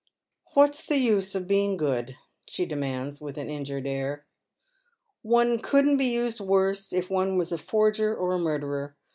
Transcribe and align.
"What's 0.55 0.83
the 0.83 0.97
use 0.97 1.35
of 1.35 1.47
being 1.47 1.77
good?" 1.77 2.17
she 2.47 2.65
demands, 2.65 3.21
with 3.21 3.37
an 3.37 3.51
injured 3.51 3.85
air." 3.85 4.25
One 5.21 5.59
couldn't 5.59 5.97
be 5.97 6.11
used 6.11 6.39
worse 6.41 6.91
if 6.91 7.11
one 7.11 7.37
was 7.37 7.51
a 7.51 7.57
forger 7.59 8.17
or 8.17 8.33
a 8.33 8.39
murderer. 8.39 8.97